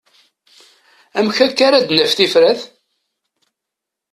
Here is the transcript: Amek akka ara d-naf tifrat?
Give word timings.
Amek 1.17 1.37
akka 1.45 1.63
ara 1.67 1.85
d-naf 1.87 2.11
tifrat? 2.13 2.61